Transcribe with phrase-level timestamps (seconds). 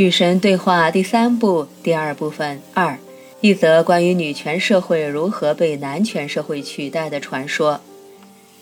[0.00, 2.98] 与神对话第三部第二部分二，
[3.42, 7.78] 一则关于女权社会如何被男权社会取代的传说。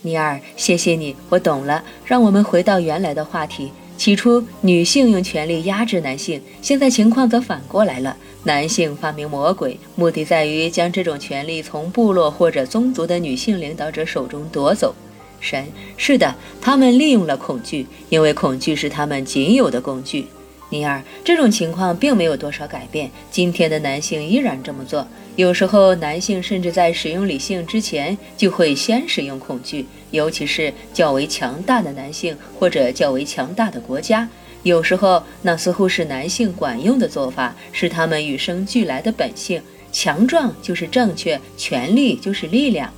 [0.02, 1.84] 尼尔，谢谢你，我懂了。
[2.04, 3.70] 让我们回到原来的话题。
[3.96, 8.16] 起初，女性用权力压制男性，现在情况则反过来了。
[8.42, 14.92] 男性发明魔鬼，目的在于将这种权利从部落或者宗族的女性领导者手中夺走。
[15.38, 15.64] 神，
[15.96, 20.26] 是的，他们利用了恐惧，因为恐惧是他们仅有的工具。
[20.70, 23.10] 尼尔，这种情况并没有多少改变。
[23.30, 25.06] 今天的男性依然这么做。
[25.36, 34.28] 有时候，男性甚至在使用理性之前，就会先使用恐惧，尤其是较为强大的男性或者较为强大的国家。
[34.64, 39.62] 有时候，那似乎是男性管用的做法，是他们与生俱来的本性。
[39.90, 42.92] 强壮就是正确，权力就是力量。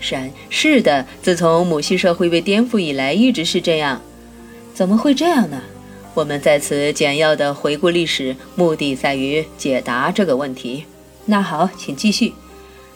[0.00, 4.00] 神，是的，自从母系社会被颠覆以来，一直是这样。
[4.72, 5.62] 怎么会这样呢？
[6.14, 10.84] 我们在此简要的回顾历史，目的在于解答这个问题。
[11.26, 12.32] 那好，请继续。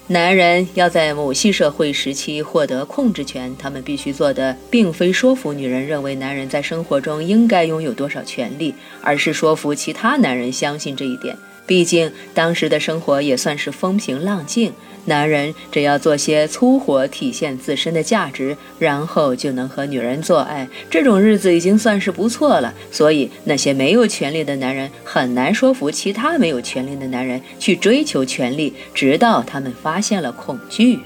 [0.07, 11.37] 男人要在母系社会时期获得控制权，他们必须做的并非说服女人认为男人在生活中应该拥有多少权利，而是说服其他男人相信这一点。
[11.69, 14.73] 毕竟当时的生活也算是风平浪静。
[15.05, 20.69] 男人只要做些粗活，体现自身的价值，然后就能和女人做爱。
[20.91, 22.75] 这种日子已经算是不错了。
[22.91, 30.99] 所以，那些没有权利的男人很难说服其他没有权利的男人去追求权利，直到他们发现了恐惧。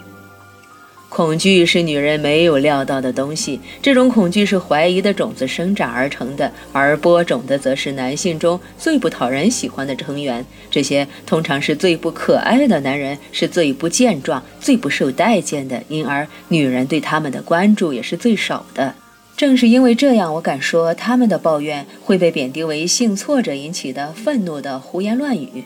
[1.15, 10.43] 恐惧是女人没有料到的东西，这种恐惧是怀疑的种子生长而成的，而播种的则是男性中最不讨人喜欢的成员。
[10.71, 18.95] 这些通常是最不可爱的男人，是最不健壮、最不受待见的，因而女人对他们的关注也是最少的。
[19.37, 25.65] 正是因为这样，我敢说他们的抱怨会被贬低为性挫折引起的愤怒的胡言乱语。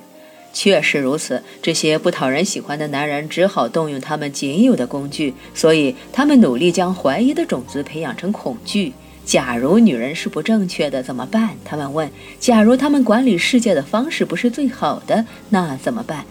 [0.57, 8.95] 确实如此，这些不讨人喜欢的男人只好动用他们仅有的工具，所以他们努力将怀疑的种子培养成恐惧。
[9.27, 11.51] 假如女人是不正确的，怎么办？
[11.63, 12.11] 他们问。
[12.41, 16.25] 假如他们管理世界的方式不是最好的，那怎么办？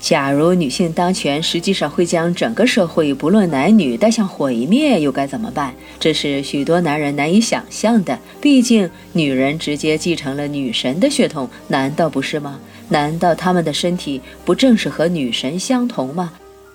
[0.00, 5.72] 假如女性当权，实际上会将整个社会，不论男女，带向毁灭，又该怎么办？
[6.00, 8.18] 这是许多男人难以想象的。
[8.40, 12.58] 毕竟，女人直接继承了女神的血统，难道不是吗？
[12.88, 16.32] 难道他们的身体不正是和女神相同吗？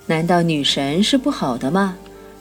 [0.08, 1.96] 难道女神是不好的吗？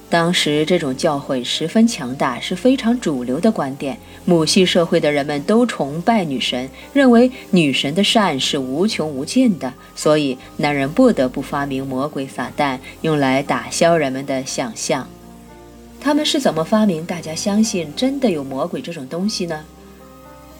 [0.09, 3.99] 当时这种教诲十分强大，是非常主流的观点。
[4.25, 15.09] 母系社会的人们都崇拜女神，认为女神的善是无穷无尽的，所以男人不得不发明魔鬼撒旦，用来打消人们的想象。
[16.01, 19.65] 他们是怎么发明大家相信真的有魔鬼这种东西呢？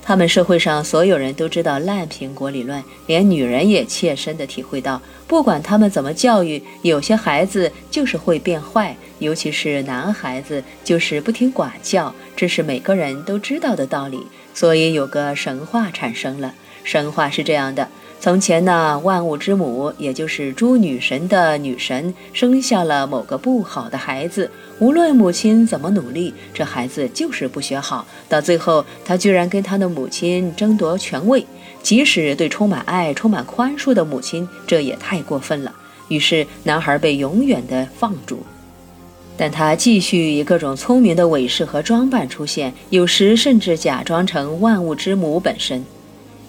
[0.07, 14.25] 他们社会上所有人都知道烂苹果理论，连女人也切身的体会到，不管他们怎么教育，有些孩子就是会变坏，尤其是男孩子就是不听管教，这是每个人都知道的道理。
[14.55, 17.89] 所以有个神话产生了，神话是这样的。
[18.19, 24.51] 从前呢，万物之母，也就是诸女神的女神，生下了某个不好的孩子。
[24.81, 28.05] 无论母亲怎么努力，这孩子就是不学好。
[28.29, 31.47] 到最后，他居然跟他的母亲争夺权位，
[31.83, 35.73] 即使对充满爱、充满宽恕的母亲，这也太过分了。
[36.09, 38.41] 于是，男孩被永远的放逐。
[39.37, 45.85] 但他继续以各种聪明的伪饰和装扮出现，有时甚至假装成万物之母本身。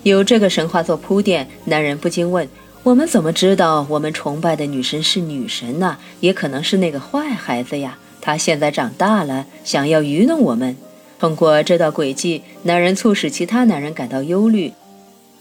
[0.08, 2.48] 有这个神话做铺垫，男人不禁问：
[2.84, 5.98] 我们怎么知道我们崇拜的女神是女神呢？
[6.20, 7.98] 也可能是那个坏孩子呀。
[8.22, 10.76] 他现在长大了，想要愚弄我们。
[11.20, 14.74] 通过这道诡计，男人促使其他男人感到忧虑，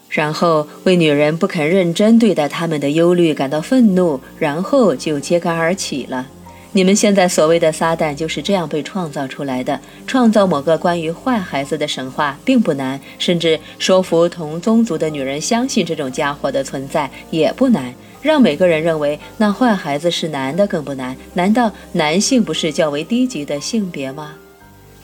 [0.09, 6.29] 然后为女人不肯认真对待他们的忧虑感到愤怒，然后就揭竿而起了。
[6.77, 9.81] 你们现在所谓的撒旦就是这样被创造出来的。
[10.07, 17.95] 创造某个关于坏孩子的神话并不难，甚至说服同宗族的女人相信这种家伙的存在也不难。
[18.21, 21.17] 让每个人认为那坏孩子是男的更不难。
[21.33, 24.35] 难道男性不是较为低级的性别吗？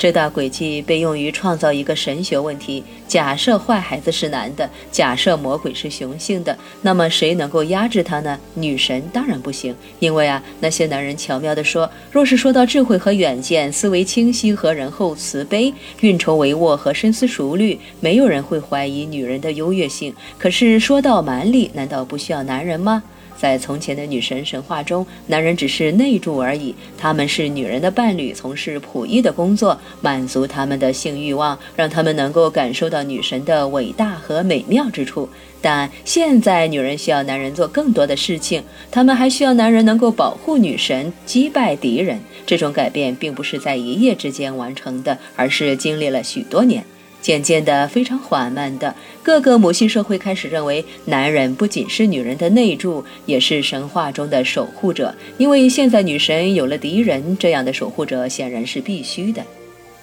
[0.02, 8.36] 这道诡计被用于创造一个神学问题：假设坏孩子是男的，假设魔鬼是雄性的，那么谁能够压制他呢？
[8.54, 20.12] 女神当然不行，因为啊，那些男人巧妙地说，若是说到智慧和远见、思维清晰和仁厚慈悲、运筹帷幄和深思熟虑，没有人会怀疑女人的优越性。
[20.36, 23.04] 可是说到蛮力，难道不需要男人吗？
[23.42, 35.28] 在从前的女神神话中，男人只是内助而已，他们是女人的伴侣，从事仆役的工作，满足他们的性欲望，让他们能够感受到女神的伟大和美妙之处。
[35.60, 38.62] 但现在，女人需要男人做更多的事情，
[38.92, 42.20] 他们还需要男人能够保护女神、击败敌人。
[42.46, 46.84] 这种改变并不是在一夜之间完成的，而是经历了许多年。
[47.22, 55.14] 渐渐的，非常缓慢的，各个母系社会开始认为，男人不仅是女人的内助，也是神话中的守护者。
[55.38, 59.40] 因为现在女神有了敌人，这样的守护者显然是必须的。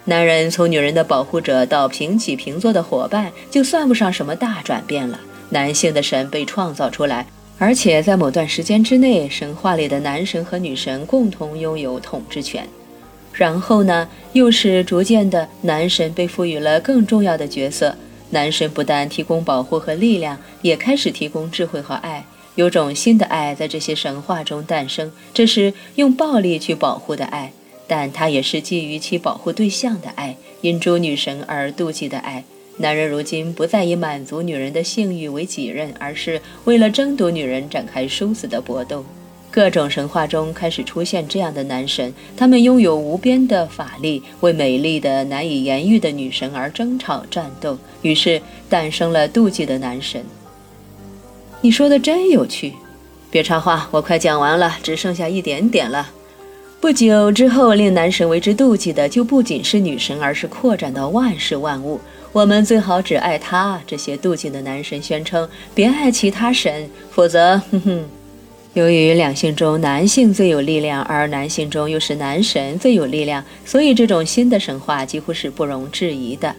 [0.06, 5.20] 男人从女人的保护者到平起平坐的伙伴，就算不上什么大转变了。
[5.50, 7.28] 男性的神被创造出来，
[7.58, 12.66] 而且在某段时间之内，神话里的男神和女神共同拥有统治权。
[13.40, 17.96] 然后呢，又是逐渐的，男神被赋予了更重要的角色。
[18.32, 22.26] 男神不但提供保护和力量，也开始提供智慧和爱。
[22.56, 27.54] 有种新的爱在这些神话中诞生，这是用暴力去保护的爱，
[27.88, 32.44] 但它也是基于其保护对象的爱，因诸女神而妒忌的爱。
[32.80, 39.06] 男人如今不再以满足女人的性欲为己任，而是为了争夺女人展开殊死的搏斗。
[39.52, 50.24] 各种神话中开始出现这样的男神，他们拥有无边的法力，为美丽的难以言喻的女神而争吵战斗，于是诞生了妒忌的男神。
[51.62, 52.74] 你说的真有趣，
[53.32, 56.12] 别插话，我快讲完了，只剩下一点点了。
[56.80, 62.00] 不久之后，令男神为之妒忌的就不仅是女神，而是扩展到万事万物。
[62.32, 63.82] 我们最好只爱他。
[63.88, 68.19] 这些妒忌的男神宣称，别爱其他神，否则，哼哼。
[68.76, 76.56] 由于两性中男性最有力量，而男性中又是男神最有力量，所以这种新的神话几乎是不容置疑的。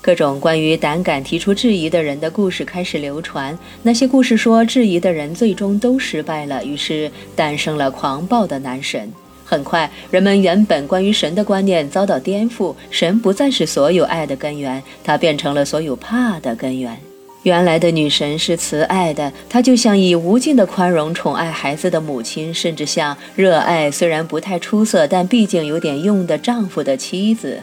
[0.00, 3.56] 各种关于胆敢提出质疑的人的故事开始流传。
[3.82, 9.12] 那些故事说，质疑的人最终都失败了，于是诞生了狂暴的男神。
[9.44, 16.98] 很快，人们原本关于神的观念遭到颠覆，神不再是所有爱的根源，它变成了所有怕的根源。
[17.42, 27.60] 原来的女神是慈爱的，她就像以无尽的宽容宠爱孩子的母亲，甚至像热爱虽然不太出色，但毕竟有点用的丈夫的妻子。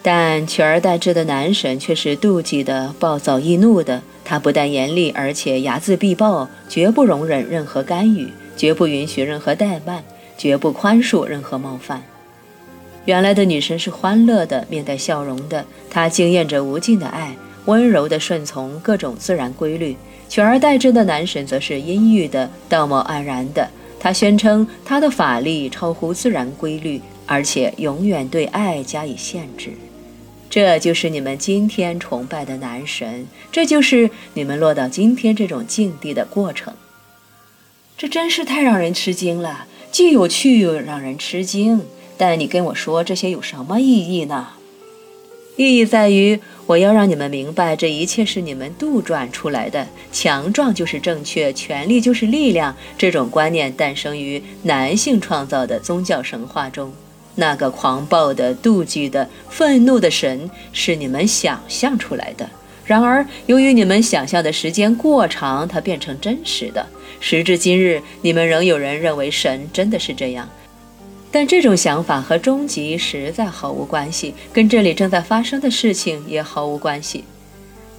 [0.00, 4.00] 但取而代之的男神却是妒忌的、暴躁易怒的。
[4.24, 10.02] 他不但严厉，而且睚眦必报，绝不容忍任何干预，绝不允许任何怠慢，
[10.38, 12.02] 绝不宽恕任何冒犯。
[13.04, 17.36] 原来的女神是欢乐的，面带笑容的，她惊艳着无尽的爱。
[17.66, 19.96] 温柔地顺从各种自然规律，
[20.28, 23.68] 取而代之的男神则是阴郁的、道貌岸然的。
[24.00, 29.70] 他宣称他的法力超乎自然规律，而且永远对爱加以限制。
[30.48, 36.72] 这就是你们今天崇拜的男神，这就是你们落到今天这种境地的过程。
[37.98, 41.82] 这真是太让人吃惊了，既有趣又让人吃惊。
[42.16, 44.48] 但你跟我说这些有什么意义呢？
[45.58, 49.88] 意义在于，我要让你们明白，这一切是你们杜撰出来的。
[50.12, 52.76] 强壮就是正确，权力就是力量。
[52.96, 56.92] 这种观念诞生于男性创造的宗教神话中。
[57.34, 62.48] 那个狂暴的、妒忌的、愤怒的神是你们想象出来的。
[62.84, 66.86] 然而，由于你们想象的时间过长，它变成真实的。
[67.18, 70.48] 时至今日，你们仍有人认为神真的是这样。
[71.30, 77.24] 但这种想法和终极实在毫无关系，跟这里正在发生的事情也毫无关系。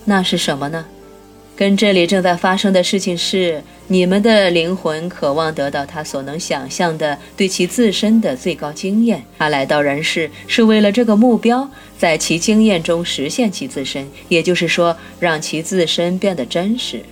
[0.06, 0.86] 那是什么呢？
[1.56, 9.22] 跟这里正在发生的事情是，你们的灵魂渴望得到他所能想象的对其自身的最高经验。
[9.38, 17.04] 他来到人世是为了这个目标，在其经验中实现其自身，也就是说，让其自身变得真实。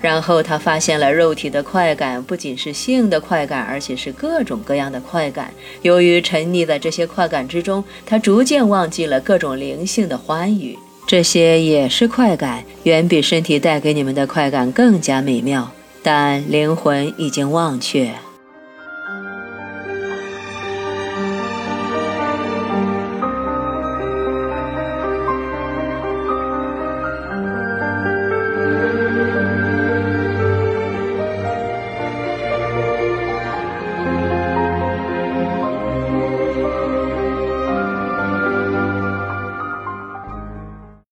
[0.00, 5.52] 然后他发现了肉体的快感，不仅是性的快感，而且是各种各样的快感。
[5.82, 10.78] 由于沉溺在这些快感之中，他逐渐忘记了各种灵性的欢愉。
[11.06, 15.70] 这些也是快感，远比身体带给你们的快感更加美妙，
[16.02, 18.12] 但灵魂已经忘却。